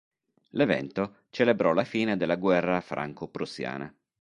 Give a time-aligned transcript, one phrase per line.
[0.53, 3.95] L'evento celebrò la fine della Guerra franco-prussiana.